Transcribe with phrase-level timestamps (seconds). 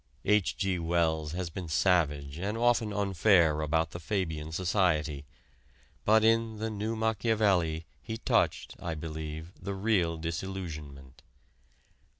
[0.25, 0.57] H.
[0.57, 0.79] G.
[0.79, 5.25] Wells has been savage and often unfair about the Fabian Society,
[6.05, 11.21] but in "The New Machiavelli" he touched, I believe, the real disillusionment.